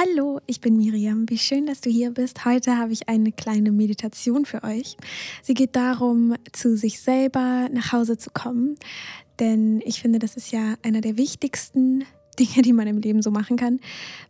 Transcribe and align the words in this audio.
Hallo, 0.00 0.38
ich 0.46 0.60
bin 0.60 0.76
Miriam. 0.76 1.28
Wie 1.28 1.38
schön, 1.38 1.66
dass 1.66 1.80
du 1.80 1.90
hier 1.90 2.12
bist. 2.12 2.44
Heute 2.44 2.76
habe 2.76 2.92
ich 2.92 3.08
eine 3.08 3.32
kleine 3.32 3.72
Meditation 3.72 4.44
für 4.44 4.62
euch. 4.62 4.96
Sie 5.42 5.54
geht 5.54 5.74
darum, 5.74 6.36
zu 6.52 6.76
sich 6.76 7.00
selber 7.00 7.68
nach 7.72 7.90
Hause 7.90 8.16
zu 8.16 8.30
kommen. 8.30 8.76
Denn 9.40 9.82
ich 9.84 10.00
finde, 10.00 10.20
das 10.20 10.36
ist 10.36 10.52
ja 10.52 10.76
einer 10.84 11.00
der 11.00 11.16
wichtigsten 11.16 12.04
Dinge, 12.38 12.62
die 12.62 12.72
man 12.72 12.86
im 12.86 12.98
Leben 12.98 13.22
so 13.22 13.32
machen 13.32 13.56
kann. 13.56 13.80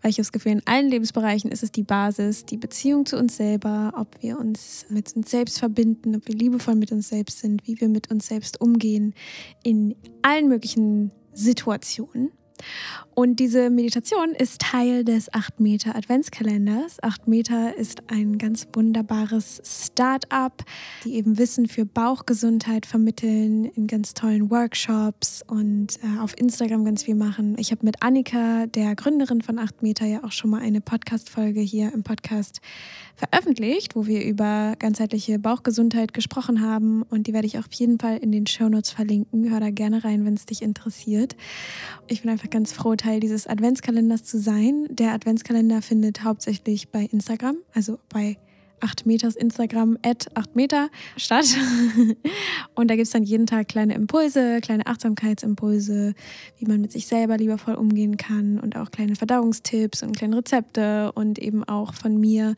Weil 0.00 0.10
ich 0.10 0.16
habe 0.16 0.22
das 0.22 0.32
Gefühl, 0.32 0.52
in 0.52 0.66
allen 0.66 0.88
Lebensbereichen 0.88 1.52
ist 1.52 1.62
es 1.62 1.70
die 1.70 1.82
Basis, 1.82 2.46
die 2.46 2.56
Beziehung 2.56 3.04
zu 3.04 3.18
uns 3.18 3.36
selber, 3.36 3.92
ob 3.94 4.22
wir 4.22 4.38
uns 4.38 4.86
mit 4.88 5.14
uns 5.16 5.30
selbst 5.30 5.58
verbinden, 5.58 6.16
ob 6.16 6.26
wir 6.28 6.34
liebevoll 6.34 6.76
mit 6.76 6.92
uns 6.92 7.10
selbst 7.10 7.40
sind, 7.40 7.68
wie 7.68 7.78
wir 7.78 7.90
mit 7.90 8.10
uns 8.10 8.26
selbst 8.26 8.58
umgehen, 8.62 9.12
in 9.64 9.96
allen 10.22 10.48
möglichen 10.48 11.10
Situationen. 11.34 12.30
Und 13.18 13.40
diese 13.40 13.68
Meditation 13.68 14.30
ist 14.30 14.60
Teil 14.60 15.04
des 15.04 15.34
8 15.34 15.58
Meter 15.58 15.96
Adventskalenders. 15.96 17.02
8 17.02 17.26
Meter 17.26 17.76
ist 17.76 18.00
ein 18.06 18.38
ganz 18.38 18.68
wunderbares 18.72 19.60
Start-up, 19.64 20.62
die 21.02 21.16
eben 21.16 21.36
Wissen 21.36 21.66
für 21.66 21.84
Bauchgesundheit 21.84 22.86
vermitteln 22.86 23.64
in 23.64 23.88
ganz 23.88 24.14
tollen 24.14 24.52
Workshops 24.52 25.42
und 25.44 25.98
äh, 26.04 26.20
auf 26.20 26.38
Instagram 26.38 26.84
ganz 26.84 27.02
viel 27.02 27.16
machen. 27.16 27.56
Ich 27.58 27.72
habe 27.72 27.84
mit 27.84 28.04
Annika, 28.04 28.66
der 28.66 28.94
Gründerin 28.94 29.42
von 29.42 29.58
8 29.58 29.82
Meter, 29.82 30.06
ja 30.06 30.22
auch 30.22 30.30
schon 30.30 30.50
mal 30.50 30.60
eine 30.60 30.80
Podcast-Folge 30.80 31.58
hier 31.58 31.92
im 31.92 32.04
Podcast 32.04 32.60
veröffentlicht, 33.16 33.96
wo 33.96 34.06
wir 34.06 34.24
über 34.24 34.76
ganzheitliche 34.78 35.40
Bauchgesundheit 35.40 36.14
gesprochen 36.14 36.60
haben. 36.60 37.02
Und 37.02 37.26
die 37.26 37.32
werde 37.32 37.48
ich 37.48 37.58
auf 37.58 37.66
jeden 37.72 37.98
Fall 37.98 38.18
in 38.18 38.30
den 38.30 38.46
Shownotes 38.46 38.92
verlinken. 38.92 39.50
Hör 39.50 39.58
da 39.58 39.70
gerne 39.70 40.04
rein, 40.04 40.24
wenn 40.24 40.34
es 40.34 40.46
dich 40.46 40.62
interessiert. 40.62 41.34
Ich 42.06 42.22
bin 42.22 42.30
einfach 42.30 42.48
ganz 42.48 42.70
froh, 42.70 42.94
Teil 42.94 43.07
dieses 43.16 43.46
Adventskalenders 43.46 44.24
zu 44.24 44.38
sein. 44.38 44.86
Der 44.90 45.12
Adventskalender 45.12 45.82
findet 45.82 46.22
hauptsächlich 46.22 46.90
bei 46.90 47.08
Instagram, 47.10 47.56
also 47.74 47.98
bei 48.08 48.36
8 48.80 49.06
Meters 49.06 49.36
Instagram 49.36 49.98
at 50.04 50.26
8 50.34 50.56
Meter 50.56 50.88
statt. 51.16 51.46
Und 52.74 52.90
da 52.90 52.96
gibt 52.96 53.06
es 53.06 53.12
dann 53.12 53.22
jeden 53.22 53.46
Tag 53.46 53.68
kleine 53.68 53.94
Impulse, 53.94 54.60
kleine 54.60 54.86
Achtsamkeitsimpulse, 54.86 56.14
wie 56.58 56.66
man 56.66 56.80
mit 56.80 56.92
sich 56.92 57.06
selber 57.06 57.36
liebevoll 57.36 57.74
umgehen 57.74 58.16
kann 58.16 58.58
und 58.58 58.76
auch 58.76 58.90
kleine 58.90 59.16
Verdauungstipps 59.16 60.02
und 60.02 60.16
kleine 60.16 60.38
Rezepte. 60.38 61.12
Und 61.12 61.38
eben 61.38 61.64
auch 61.64 61.94
von 61.94 62.18
mir 62.18 62.54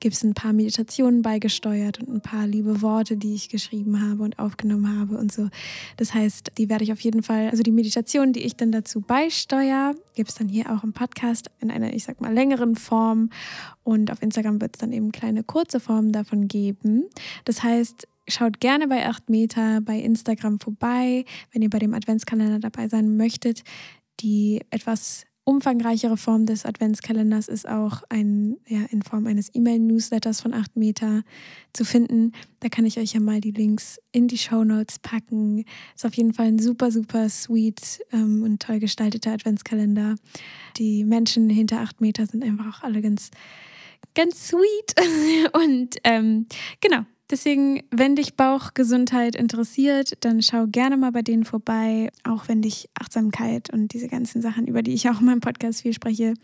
gibt 0.00 0.14
es 0.14 0.22
ein 0.22 0.34
paar 0.34 0.52
Meditationen 0.52 1.22
beigesteuert 1.22 2.00
und 2.00 2.08
ein 2.08 2.20
paar 2.20 2.46
liebe 2.46 2.82
Worte, 2.82 3.16
die 3.16 3.34
ich 3.34 3.48
geschrieben 3.48 4.00
habe 4.00 4.22
und 4.22 4.38
aufgenommen 4.38 4.98
habe 4.98 5.16
und 5.16 5.32
so. 5.32 5.48
Das 5.96 6.14
heißt, 6.14 6.52
die 6.58 6.68
werde 6.68 6.84
ich 6.84 6.92
auf 6.92 7.00
jeden 7.00 7.22
Fall, 7.22 7.50
also 7.50 7.62
die 7.62 7.72
Meditation, 7.72 8.32
die 8.32 8.40
ich 8.40 8.56
dann 8.56 8.72
dazu 8.72 9.00
beisteuere, 9.00 9.94
gibt 10.20 10.28
es 10.28 10.34
dann 10.34 10.50
hier 10.50 10.70
auch 10.70 10.84
im 10.84 10.92
Podcast 10.92 11.50
in 11.60 11.70
einer, 11.70 11.94
ich 11.94 12.04
sag 12.04 12.20
mal, 12.20 12.30
längeren 12.30 12.76
Form. 12.76 13.30
Und 13.84 14.12
auf 14.12 14.20
Instagram 14.20 14.60
wird 14.60 14.76
es 14.76 14.80
dann 14.80 14.92
eben 14.92 15.12
kleine 15.12 15.42
kurze 15.42 15.80
Formen 15.80 16.12
davon 16.12 16.46
geben. 16.46 17.06
Das 17.46 17.62
heißt, 17.62 18.06
schaut 18.28 18.60
gerne 18.60 18.86
bei 18.86 19.06
8 19.06 19.30
Meter 19.30 19.80
bei 19.80 19.96
Instagram 19.98 20.60
vorbei, 20.60 21.24
wenn 21.52 21.62
ihr 21.62 21.70
bei 21.70 21.78
dem 21.78 21.94
Adventskalender 21.94 22.58
dabei 22.58 22.86
sein 22.86 23.16
möchtet. 23.16 23.64
Die 24.20 24.60
etwas 24.68 25.24
umfangreichere 25.44 26.16
Form 26.16 26.46
des 26.46 26.64
Adventskalenders 26.64 27.48
ist 27.48 27.68
auch 27.68 28.02
ein, 28.08 28.56
ja, 28.66 28.80
in 28.90 29.02
Form 29.02 29.26
eines 29.26 29.54
E-Mail-Newsletters 29.54 30.40
von 30.40 30.54
8 30.54 30.76
Meter 30.76 31.22
zu 31.72 31.84
finden. 31.84 32.32
Da 32.60 32.68
kann 32.68 32.86
ich 32.86 32.98
euch 32.98 33.12
ja 33.12 33.20
mal 33.20 33.40
die 33.40 33.50
Links 33.50 33.98
in 34.12 34.28
die 34.28 34.38
Show 34.38 34.64
Notes 34.64 34.98
packen. 34.98 35.64
Ist 35.94 36.06
auf 36.06 36.14
jeden 36.14 36.34
Fall 36.34 36.46
ein 36.46 36.58
super, 36.58 36.90
super 36.90 37.28
sweet 37.28 38.00
ähm, 38.12 38.42
und 38.42 38.62
toll 38.62 38.78
gestalteter 38.78 39.32
Adventskalender. 39.32 40.16
Die 40.76 41.04
Menschen 41.04 41.48
hinter 41.48 41.80
8 41.80 42.00
Meter 42.00 42.26
sind 42.26 42.44
einfach 42.44 42.78
auch 42.78 42.82
alle 42.82 43.02
ganz 43.02 43.30
ganz 44.14 44.48
sweet. 44.48 44.94
Und 45.52 45.96
ähm, 46.04 46.46
genau, 46.80 47.04
deswegen, 47.30 47.82
wenn 47.90 48.16
dich 48.16 48.34
Bauchgesundheit 48.34 49.34
interessiert, 49.34 50.12
dann 50.20 50.42
schau 50.42 50.66
gerne 50.66 50.96
mal 50.96 51.12
bei 51.12 51.22
denen 51.22 51.44
vorbei. 51.44 52.10
Auch 52.24 52.48
wenn 52.48 52.62
dich 52.62 52.88
Achtsamkeit 52.94 53.72
und 53.72 53.92
diese 53.92 54.08
ganzen 54.08 54.42
Sachen, 54.42 54.66
über 54.66 54.82
die 54.82 54.92
ich 54.92 55.08
auch 55.08 55.20
in 55.20 55.26
meinem 55.26 55.40
Podcast 55.40 55.82
viel 55.82 55.92
spreche, 55.92 56.34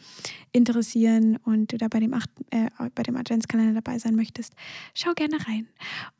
interessieren 0.52 1.38
und 1.44 1.72
du 1.72 1.78
da 1.78 1.88
bei 1.88 2.00
dem, 2.00 2.14
Acht, 2.14 2.30
äh, 2.50 2.70
bei 2.94 3.02
dem 3.02 3.16
Adventskalender 3.16 3.74
dabei 3.74 3.98
sein 3.98 4.16
möchtest, 4.16 4.54
schau 4.94 5.12
gerne 5.14 5.36
rein. 5.46 5.68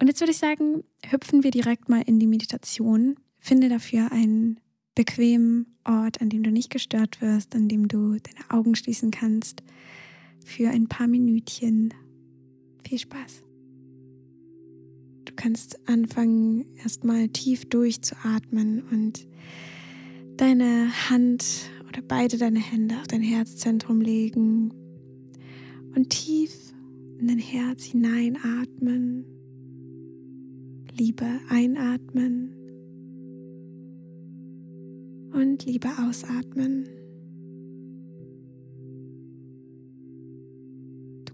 Und 0.01 0.09
jetzt 0.09 0.21
würde 0.21 0.33
ich 0.33 0.39
sagen, 0.39 0.85
hüpfen 1.05 1.43
wir 1.43 1.51
direkt 1.51 1.89
mal 1.89 2.03
in 2.03 2.19
die 2.19 2.27
Meditation. 2.27 3.17
Finde 3.39 3.69
dafür 3.69 4.13
einen 4.13 4.61
bequemen 4.95 5.77
Ort, 5.85 6.21
an 6.21 6.29
dem 6.29 6.43
du 6.43 6.51
nicht 6.51 6.71
gestört 6.71 7.21
wirst, 7.21 7.55
an 7.55 7.69
dem 7.69 7.87
du 7.87 8.17
deine 8.19 8.51
Augen 8.51 8.75
schließen 8.75 9.11
kannst 9.11 9.63
für 10.45 10.71
ein 10.71 10.89
paar 10.89 11.07
Minütchen. 11.07 11.95
Viel 12.85 12.99
Spaß. 12.99 13.46
Du 15.37 15.43
kannst 15.43 15.87
anfangen, 15.87 16.65
erstmal 16.83 17.29
tief 17.29 17.67
durchzuatmen 17.67 18.83
und 18.91 19.29
deine 20.39 20.89
Hand 21.11 21.71
oder 21.87 22.01
beide 22.01 22.39
deine 22.39 22.59
Hände 22.59 22.95
auf 22.97 23.07
dein 23.07 23.21
Herzzentrum 23.21 24.01
legen 24.01 24.73
und 25.95 26.09
tief 26.09 26.73
in 27.19 27.29
dein 27.29 27.39
Herz 27.39 27.85
hineinatmen, 27.85 29.27
Liebe 30.97 31.27
einatmen 31.51 32.55
und 35.35 35.67
Liebe 35.67 35.91
ausatmen. 35.99 36.89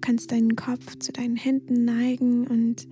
kannst 0.03 0.33
deinen 0.33 0.57
Kopf 0.57 0.99
zu 0.99 1.13
deinen 1.13 1.37
Händen 1.37 1.85
neigen 1.85 2.47
und 2.49 2.89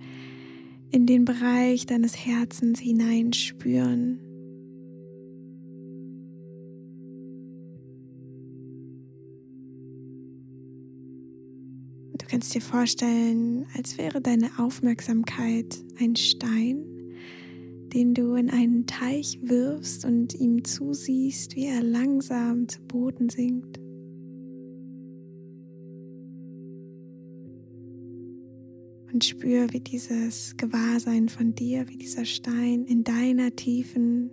in 0.91 1.05
den 1.05 1.25
Bereich 1.25 1.85
deines 1.85 2.15
Herzens 2.17 2.79
hineinspüren. 2.79 4.19
Du 12.17 12.25
kannst 12.27 12.53
dir 12.53 12.61
vorstellen, 12.61 13.65
als 13.75 13.97
wäre 13.97 14.21
deine 14.21 14.49
Aufmerksamkeit 14.57 15.83
ein 15.99 16.15
Stein, 16.15 16.85
den 17.93 18.13
du 18.13 18.35
in 18.35 18.49
einen 18.49 18.85
Teich 18.85 19.39
wirfst 19.41 20.05
und 20.05 20.33
ihm 20.35 20.63
zusiehst, 20.63 21.55
wie 21.55 21.65
er 21.65 21.81
langsam 21.81 22.67
zu 22.67 22.81
Boden 22.83 23.29
sinkt. 23.29 23.80
Und 29.13 29.23
spür, 29.23 29.67
wie 29.71 29.79
dieses 29.79 30.55
Gewahrsein 30.57 31.29
von 31.29 31.53
dir, 31.53 31.87
wie 31.89 31.97
dieser 31.97 32.25
Stein 32.25 32.85
in 32.85 33.03
deiner 33.03 33.55
tiefen 33.55 34.31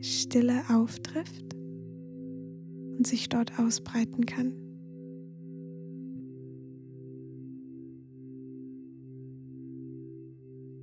Stille 0.00 0.62
auftrifft 0.68 1.54
und 1.54 3.06
sich 3.06 3.28
dort 3.28 3.58
ausbreiten 3.58 4.26
kann. 4.26 4.54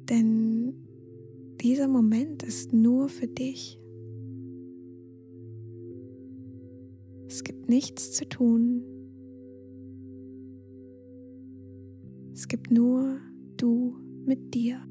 Denn 0.09 0.73
dieser 1.61 1.87
Moment 1.87 2.43
ist 2.43 2.73
nur 2.73 3.09
für 3.09 3.27
dich. 3.27 3.79
Es 7.27 7.43
gibt 7.43 7.67
nichts 7.67 8.13
zu 8.13 8.27
tun. 8.27 8.83
Es 12.33 12.47
gibt 12.47 12.71
nur 12.71 13.19
du 13.57 13.97
mit 14.25 14.53
dir. 14.53 14.81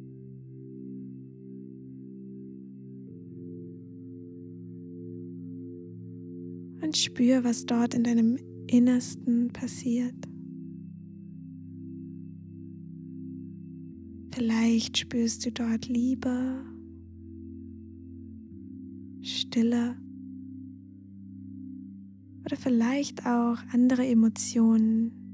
Und 6.83 6.97
spür, 6.97 7.43
was 7.45 7.67
dort 7.67 7.95
in 7.95 8.05
deinem 8.05 8.39
Innersten 8.69 9.49
passiert. 9.53 10.15
Vielleicht 14.33 14.99
spürst 14.99 15.47
du 15.47 15.53
dort 15.53 15.89
Liebe, 15.89 16.63
Stille 19.23 19.97
oder 22.45 22.57
vielleicht 22.57 23.27
auch 23.27 23.59
andere 23.73 24.07
Emotionen, 24.07 25.26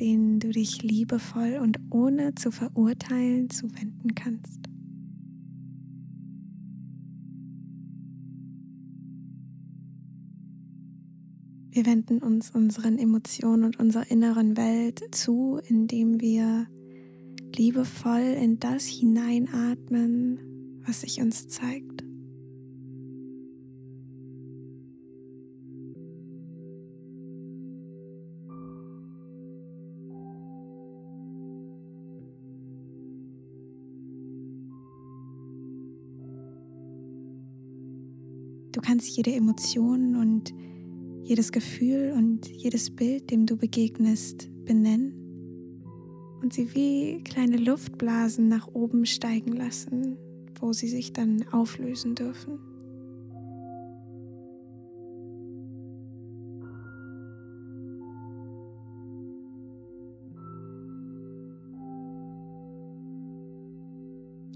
denen 0.00 0.40
du 0.40 0.50
dich 0.50 0.82
liebevoll 0.82 1.58
und 1.62 1.78
ohne 1.90 2.34
zu 2.34 2.50
verurteilen 2.50 3.50
zuwenden 3.50 4.14
kannst. 4.14 4.60
Wir 11.70 11.86
wenden 11.86 12.18
uns 12.18 12.52
unseren 12.52 12.98
Emotionen 12.98 13.64
und 13.64 13.80
unserer 13.80 14.08
inneren 14.08 14.56
Welt 14.56 15.02
zu, 15.10 15.60
indem 15.66 16.20
wir 16.20 16.68
liebevoll 17.56 18.20
in 18.20 18.60
das 18.60 18.86
hineinatmen, 18.86 20.38
was 20.86 21.00
sich 21.00 21.20
uns 21.20 21.48
zeigt. 21.48 22.03
Kannst 38.84 39.16
jede 39.16 39.32
Emotion 39.32 40.14
und 40.16 40.52
jedes 41.22 41.52
Gefühl 41.52 42.12
und 42.14 42.46
jedes 42.48 42.94
Bild, 42.94 43.30
dem 43.30 43.46
du 43.46 43.56
begegnest, 43.56 44.50
benennen 44.66 45.14
und 46.42 46.52
sie 46.52 46.74
wie 46.74 47.24
kleine 47.24 47.56
Luftblasen 47.56 48.48
nach 48.48 48.68
oben 48.68 49.06
steigen 49.06 49.52
lassen, 49.52 50.18
wo 50.60 50.74
sie 50.74 50.88
sich 50.88 51.14
dann 51.14 51.46
auflösen 51.50 52.14
dürfen. 52.14 52.58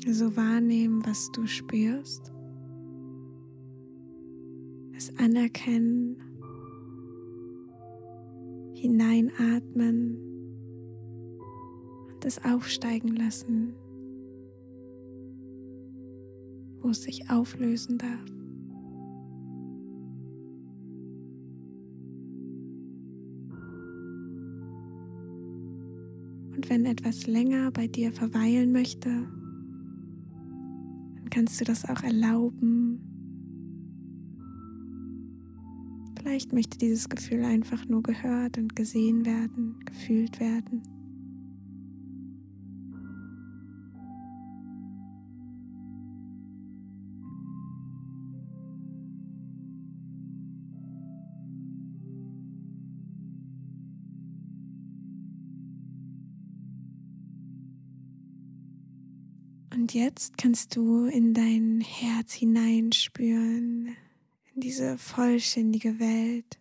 So 0.06 0.36
wahrnehmen, 0.36 1.04
was 1.06 1.30
du 1.32 1.46
spürst. 1.46 2.32
Anerkennen, 5.18 6.16
hineinatmen 8.74 10.16
und 12.08 12.24
es 12.24 12.44
aufsteigen 12.44 13.14
lassen, 13.16 13.74
wo 16.80 16.90
es 16.90 17.02
sich 17.02 17.28
auflösen 17.30 17.98
darf. 17.98 18.38
Und 26.58 26.70
wenn 26.70 26.86
etwas 26.86 27.26
länger 27.28 27.70
bei 27.70 27.86
dir 27.86 28.12
verweilen 28.12 28.72
möchte, 28.72 29.28
kannst 31.30 31.60
du 31.60 31.64
das 31.64 31.84
auch 31.84 32.02
erlauben. 32.02 32.87
Vielleicht 36.38 36.52
möchte 36.52 36.78
dieses 36.78 37.08
Gefühl 37.08 37.44
einfach 37.44 37.84
nur 37.86 38.00
gehört 38.00 38.58
und 38.58 38.76
gesehen 38.76 39.26
werden, 39.26 39.74
gefühlt 39.84 40.38
werden. 40.38 40.84
Und 59.74 59.92
jetzt 59.92 60.38
kannst 60.38 60.76
du 60.76 61.06
in 61.06 61.34
dein 61.34 61.80
Herz 61.80 62.32
hineinspüren, 62.32 63.96
in 64.58 64.62
diese 64.62 64.98
vollständige 64.98 66.00
Welt 66.00 66.60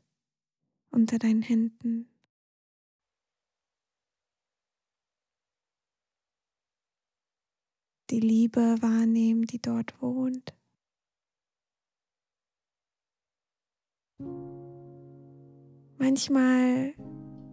unter 0.92 1.18
deinen 1.18 1.42
Händen. 1.42 2.08
Die 8.12 8.20
Liebe 8.20 8.76
wahrnehmen, 8.82 9.48
die 9.48 9.60
dort 9.60 10.00
wohnt. 10.00 10.54
Manchmal 15.98 16.94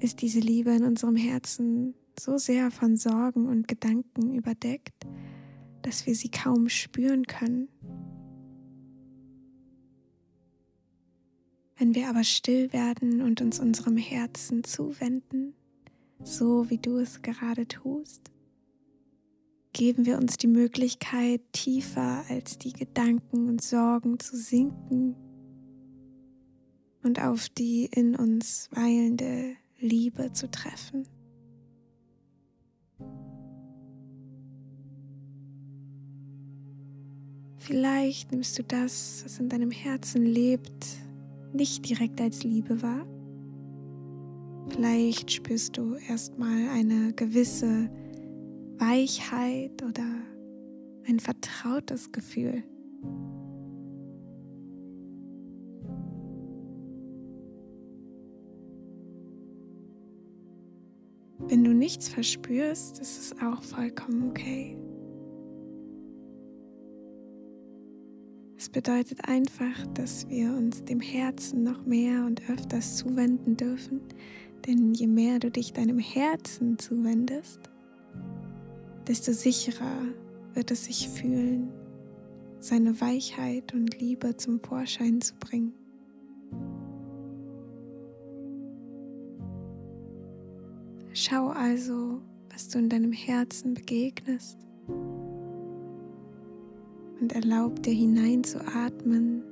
ist 0.01 0.21
diese 0.21 0.41
Liebe 0.41 0.73
in 0.73 0.85
unserem 0.85 1.17
Herzen 1.17 1.95
so 2.21 2.37
sehr 2.37 2.71
von 2.71 2.99
Sorgen 2.99 3.49
und 3.49 3.67
Gedanken 3.67 4.35
überdeckt, 4.35 5.07
dass 5.81 6.05
wir 6.05 6.15
sie 6.15 6.31
kaum 6.31 6.69
spüren 6.69 7.25
können. 7.25 7.71
Wenn 11.77 11.95
wir 11.95 12.09
aber 12.09 12.23
still 12.23 12.73
werden 12.73 13.21
und 13.21 13.41
uns 13.41 13.59
unserem 13.59 13.97
Herzen 13.97 14.63
zuwenden, 14.63 15.55
so 16.23 16.71
wie 16.71 16.79
du 16.79 16.99
es 16.99 17.23
gerade 17.23 17.67
tust, 17.67 18.31
geben 19.73 20.07
wir 20.07 20.19
uns 20.19 20.37
die 20.37 20.47
Möglichkeit, 20.47 21.41
tiefer 21.53 22.25
als 22.29 22.59
die 22.59 22.73
Gedanken 22.73 23.49
und 23.49 23.61
Sorgen 23.61 24.21
zu 24.21 24.37
sinken 24.37 25.17
und 27.03 27.21
auf 27.21 27.49
die 27.49 27.87
in 27.87 28.15
uns 28.15 28.69
weilende 28.71 29.57
Liebe 29.79 30.33
zu 30.33 30.49
treffen. 30.49 31.09
Vielleicht 37.59 38.31
nimmst 38.31 38.59
du 38.59 38.63
das, 38.63 39.23
was 39.25 39.41
in 39.41 39.49
deinem 39.49 39.71
Herzen 39.71 40.25
lebt, 40.25 41.04
nicht 41.55 41.89
direkt 41.89 42.21
als 42.21 42.43
Liebe 42.45 42.83
wahr. 42.83 43.07
Vielleicht 44.69 45.31
spürst 45.31 45.77
du 45.77 45.95
erstmal 46.09 46.69
eine 46.71 47.13
gewisse 47.13 47.91
Weichheit 48.79 49.83
oder 49.83 50.07
ein 51.07 51.21
vertrautes 51.21 52.11
Gefühl. 52.13 52.65
Wenn 61.47 61.63
du 61.63 61.75
nichts 61.75 62.09
verspürst, 62.09 62.99
ist 63.01 63.19
es 63.19 63.43
auch 63.43 63.63
vollkommen 63.63 64.31
okay. 64.31 64.79
Bedeutet 68.75 69.29
einfach, 69.29 69.87
dass 69.95 70.29
wir 70.29 70.49
uns 70.49 70.83
dem 70.85 71.01
Herzen 71.01 71.63
noch 71.63 71.87
mehr 71.87 72.25
und 72.25 72.43
öfters 72.51 72.97
zuwenden 72.97 73.57
dürfen, 73.57 74.01
denn 74.67 74.93
je 74.95 75.07
mehr 75.07 75.39
du 75.39 75.49
dich 75.49 75.73
deinem 75.73 76.01
Herzen 76.01 76.77
zuwendest, 76.77 77.61
desto 79.07 79.33
sicherer 79.33 80.03
wird 80.55 80.73
es 80.73 80.87
sich 80.87 81.09
fühlen, 81.09 81.73
seine 82.59 83.01
Weichheit 83.01 83.73
und 83.75 84.01
Liebe 84.01 84.37
zum 84.37 84.59
Vorschein 84.59 85.21
zu 85.21 85.35
bringen. 85.37 85.73
Schau 91.13 91.47
also, 91.51 92.21
was 92.51 92.69
du 92.71 92.81
in 92.81 92.89
deinem 92.89 93.13
Herzen 93.13 93.75
begegnest 93.75 94.59
und 97.21 97.33
erlaub 97.33 97.83
dir 97.83 97.95
hineinzuatmen. 97.95 99.43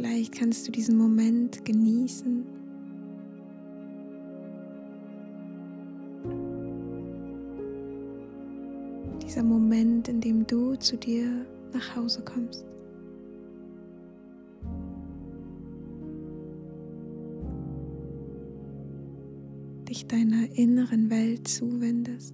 Vielleicht 0.00 0.34
kannst 0.34 0.66
du 0.66 0.72
diesen 0.72 0.96
Moment 0.96 1.64
genießen. 1.64 2.46
Dieser 9.22 9.42
Moment, 9.42 10.08
in 10.08 10.20
dem 10.20 10.46
du 10.46 10.74
zu 10.76 10.96
dir 10.96 11.44
nach 11.72 11.96
Hause 11.96 12.22
kommst. 12.22 12.69
Dich 19.90 20.06
deiner 20.06 20.48
inneren 20.56 21.10
Welt 21.10 21.48
zuwendest. 21.48 22.32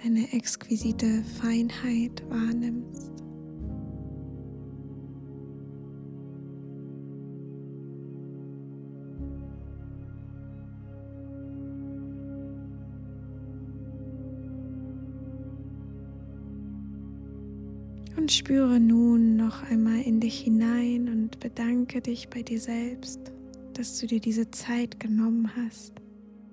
Deine 0.00 0.32
exquisite 0.32 1.24
Feinheit 1.40 2.22
wahrnimmst. 2.28 3.23
Und 18.24 18.32
spüre 18.32 18.80
nun 18.80 19.36
noch 19.36 19.62
einmal 19.64 20.00
in 20.00 20.18
dich 20.18 20.40
hinein 20.40 21.10
und 21.10 21.40
bedanke 21.40 22.00
dich 22.00 22.30
bei 22.30 22.42
dir 22.42 22.58
selbst, 22.58 23.20
dass 23.74 24.00
du 24.00 24.06
dir 24.06 24.18
diese 24.18 24.50
Zeit 24.50 24.98
genommen 24.98 25.54
hast, 25.54 25.92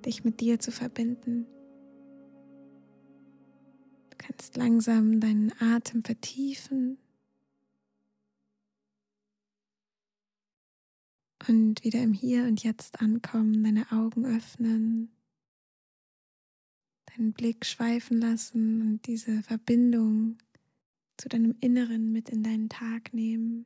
dich 0.06 0.26
mit 0.26 0.42
dir 0.42 0.60
zu 0.60 0.74
verbinden. 0.74 1.46
Du 4.10 4.18
kannst 4.18 4.58
langsam 4.58 5.22
deinen 5.22 5.54
Atem 5.62 6.04
vertiefen 6.04 6.98
und 11.48 11.86
wieder 11.86 12.04
im 12.04 12.12
Hier 12.12 12.48
und 12.48 12.62
Jetzt 12.62 13.02
ankommen, 13.02 13.64
deine 13.64 13.90
Augen 13.94 14.26
öffnen, 14.26 15.10
deinen 17.16 17.32
Blick 17.32 17.66
schweifen 17.66 18.20
lassen 18.20 18.82
und 18.82 19.08
diese 19.08 19.42
Verbindung 19.42 20.38
zu 21.18 21.30
deinem 21.30 21.56
Inneren 21.60 22.12
mit 22.12 22.30
in 22.30 22.44
deinen 22.44 22.70
Tag 22.70 23.14
nehmen. 23.14 23.66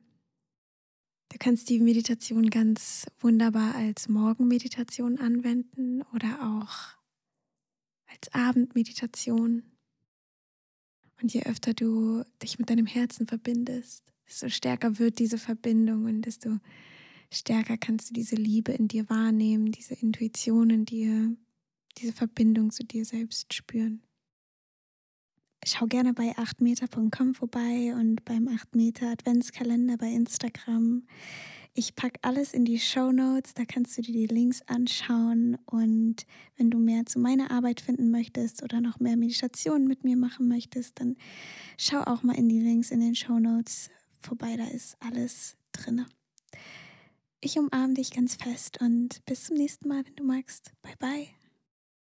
Du 1.30 1.38
kannst 1.38 1.68
die 1.68 1.80
Meditation 1.80 2.50
ganz 2.50 3.06
wunderbar 3.18 3.74
als 3.74 4.08
Morgenmeditation 4.08 5.18
anwenden 5.18 6.02
oder 6.14 6.40
auch 6.42 6.96
als 8.06 8.32
Abendmeditation. 8.32 9.64
Und 11.20 11.32
je 11.32 11.42
öfter 11.42 11.74
du 11.74 12.24
dich 12.42 12.58
mit 12.58 12.70
deinem 12.70 12.86
Herzen 12.86 13.26
verbindest, 13.26 14.12
desto 14.26 14.48
stärker 14.48 14.98
wird 14.98 15.18
diese 15.18 15.38
Verbindung 15.38 16.04
und 16.04 16.22
desto 16.22 16.58
stärker 17.32 17.76
kannst 17.76 18.10
du 18.10 18.14
diese 18.14 18.36
Liebe 18.36 18.72
in 18.72 18.88
dir 18.88 19.08
wahrnehmen, 19.08 19.72
diese 19.72 19.94
Intuition 19.94 20.70
in 20.70 20.84
dir, 20.84 21.36
diese 21.98 22.12
Verbindung 22.12 22.70
zu 22.70 22.84
dir 22.84 23.04
selbst 23.04 23.52
spüren. 23.54 24.05
Schau 25.68 25.86
gerne 25.86 26.14
bei 26.14 26.30
8meter.com 26.36 27.34
vorbei 27.34 27.92
und 27.98 28.24
beim 28.24 28.46
8 28.46 28.76
Meter 28.76 29.10
Adventskalender 29.10 29.96
bei 29.96 30.06
Instagram. 30.06 31.02
Ich 31.74 31.96
packe 31.96 32.20
alles 32.22 32.54
in 32.54 32.64
die 32.64 32.78
Show 32.78 33.10
Notes, 33.10 33.52
da 33.52 33.64
kannst 33.64 33.98
du 33.98 34.02
dir 34.02 34.12
die 34.12 34.32
Links 34.32 34.62
anschauen. 34.68 35.58
Und 35.66 36.24
wenn 36.56 36.70
du 36.70 36.78
mehr 36.78 37.04
zu 37.04 37.18
meiner 37.18 37.50
Arbeit 37.50 37.80
finden 37.80 38.12
möchtest 38.12 38.62
oder 38.62 38.80
noch 38.80 39.00
mehr 39.00 39.16
Meditationen 39.16 39.88
mit 39.88 40.04
mir 40.04 40.16
machen 40.16 40.46
möchtest, 40.46 41.00
dann 41.00 41.16
schau 41.76 42.00
auch 42.00 42.22
mal 42.22 42.36
in 42.36 42.48
die 42.48 42.60
Links 42.60 42.92
in 42.92 43.00
den 43.00 43.16
Show 43.16 43.40
Notes 43.40 43.90
vorbei, 44.14 44.56
da 44.56 44.68
ist 44.68 44.96
alles 45.00 45.56
drin. 45.72 46.06
Ich 47.40 47.58
umarme 47.58 47.94
dich 47.94 48.12
ganz 48.12 48.36
fest 48.36 48.80
und 48.80 49.24
bis 49.24 49.46
zum 49.46 49.56
nächsten 49.56 49.88
Mal, 49.88 50.06
wenn 50.06 50.14
du 50.14 50.22
magst. 50.22 50.70
Bye 50.82 50.94
bye. 51.00 51.45